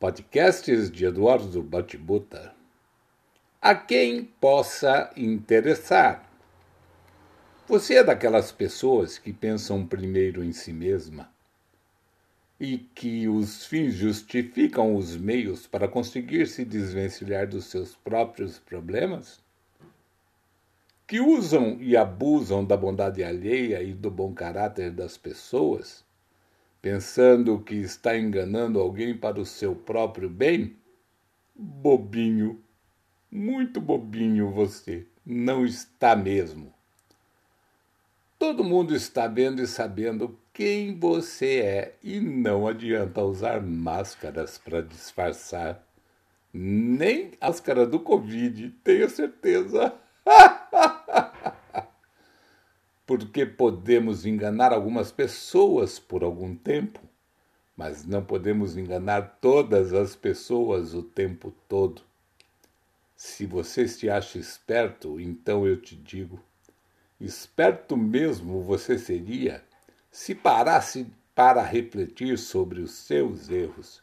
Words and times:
Podcasts 0.00 0.92
de 0.92 1.06
Eduardo 1.06 1.60
Batibuta. 1.60 2.54
A 3.60 3.74
quem 3.74 4.22
possa 4.22 5.12
interessar. 5.16 6.32
Você 7.66 7.96
é 7.96 8.04
daquelas 8.04 8.52
pessoas 8.52 9.18
que 9.18 9.32
pensam 9.32 9.84
primeiro 9.84 10.44
em 10.44 10.52
si 10.52 10.72
mesma 10.72 11.28
e 12.60 12.78
que 12.78 13.26
os 13.26 13.66
fins 13.66 13.92
justificam 13.92 14.94
os 14.94 15.16
meios 15.16 15.66
para 15.66 15.88
conseguir 15.88 16.46
se 16.46 16.64
desvencilhar 16.64 17.48
dos 17.48 17.64
seus 17.64 17.96
próprios 17.96 18.56
problemas? 18.56 19.42
Que 21.08 21.18
usam 21.18 21.76
e 21.80 21.96
abusam 21.96 22.64
da 22.64 22.76
bondade 22.76 23.24
alheia 23.24 23.82
e 23.82 23.92
do 23.92 24.12
bom 24.12 24.32
caráter 24.32 24.92
das 24.92 25.18
pessoas? 25.18 26.06
Pensando 26.80 27.58
que 27.60 27.74
está 27.74 28.16
enganando 28.16 28.80
alguém 28.80 29.16
para 29.16 29.40
o 29.40 29.46
seu 29.46 29.74
próprio 29.74 30.28
bem? 30.28 30.76
Bobinho, 31.54 32.62
muito 33.30 33.80
bobinho 33.80 34.50
você, 34.50 35.06
não 35.24 35.64
está 35.64 36.14
mesmo. 36.14 36.72
Todo 38.38 38.62
mundo 38.62 38.94
está 38.94 39.26
vendo 39.26 39.60
e 39.60 39.66
sabendo 39.66 40.38
quem 40.52 40.96
você 40.98 41.58
é 41.58 41.96
e 42.02 42.20
não 42.20 42.68
adianta 42.68 43.20
usar 43.22 43.60
máscaras 43.60 44.56
para 44.58 44.80
disfarçar. 44.80 45.84
Nem 46.52 47.32
a 47.40 47.48
máscara 47.48 47.84
do 47.84 47.98
Covid, 47.98 48.70
tenho 48.84 49.10
certeza. 49.10 49.92
porque 53.08 53.46
podemos 53.46 54.26
enganar 54.26 54.70
algumas 54.70 55.10
pessoas 55.10 55.98
por 55.98 56.22
algum 56.22 56.54
tempo, 56.54 57.00
mas 57.74 58.04
não 58.04 58.22
podemos 58.22 58.76
enganar 58.76 59.38
todas 59.40 59.94
as 59.94 60.14
pessoas 60.14 60.92
o 60.92 61.02
tempo 61.02 61.50
todo. 61.66 62.02
Se 63.16 63.46
você 63.46 63.88
se 63.88 64.10
acha 64.10 64.38
esperto, 64.38 65.18
então 65.18 65.66
eu 65.66 65.80
te 65.80 65.96
digo: 65.96 66.38
esperto 67.18 67.96
mesmo 67.96 68.60
você 68.60 68.98
seria 68.98 69.64
se 70.10 70.34
parasse 70.34 71.06
para 71.34 71.62
refletir 71.62 72.36
sobre 72.36 72.82
os 72.82 72.90
seus 72.90 73.48
erros. 73.48 74.02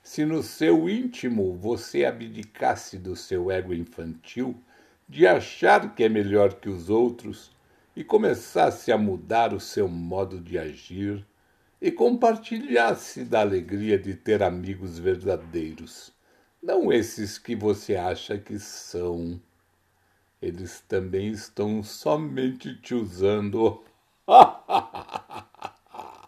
Se 0.00 0.24
no 0.24 0.44
seu 0.44 0.88
íntimo 0.88 1.56
você 1.56 2.04
abdicasse 2.04 2.98
do 2.98 3.16
seu 3.16 3.50
ego 3.50 3.74
infantil, 3.74 4.54
de 5.08 5.26
achar 5.26 5.92
que 5.92 6.04
é 6.04 6.08
melhor 6.08 6.54
que 6.54 6.68
os 6.68 6.88
outros, 6.88 7.52
e 7.96 8.02
começasse 8.02 8.90
a 8.90 8.98
mudar 8.98 9.52
o 9.54 9.60
seu 9.60 9.88
modo 9.88 10.40
de 10.40 10.58
agir 10.58 11.24
e 11.80 11.90
compartilhasse 11.92 13.24
da 13.24 13.40
alegria 13.40 13.98
de 13.98 14.14
ter 14.14 14.42
amigos 14.42 14.98
verdadeiros, 14.98 16.12
não 16.62 16.92
esses 16.92 17.38
que 17.38 17.54
você 17.54 17.94
acha 17.94 18.38
que 18.38 18.58
são. 18.58 19.40
Eles 20.40 20.80
também 20.88 21.28
estão 21.28 21.82
somente 21.82 22.74
te 22.80 22.94
usando. 22.94 23.84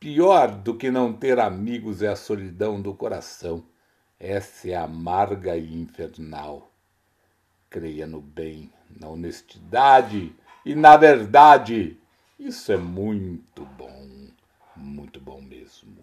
Pior 0.00 0.56
do 0.56 0.74
que 0.74 0.90
não 0.90 1.12
ter 1.12 1.38
amigos 1.38 2.00
é 2.02 2.08
a 2.08 2.16
solidão 2.16 2.80
do 2.80 2.94
coração. 2.94 3.62
Essa 4.18 4.70
é 4.70 4.74
amarga 4.74 5.56
e 5.56 5.78
infernal. 5.78 6.72
Creia 7.68 8.06
no 8.06 8.22
bem, 8.22 8.72
na 8.98 9.08
honestidade 9.08 10.34
e 10.64 10.74
na 10.74 10.96
verdade. 10.96 11.96
Isso 12.38 12.72
é 12.72 12.76
muito 12.78 13.66
bom, 13.76 14.06
muito 14.74 15.20
bom 15.20 15.42
mesmo. 15.42 15.94